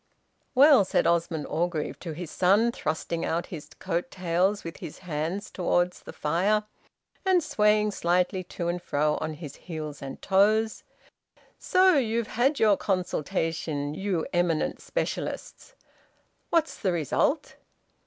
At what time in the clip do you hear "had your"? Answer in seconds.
12.29-12.77